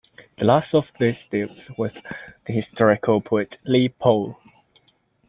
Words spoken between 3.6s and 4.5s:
Li Po.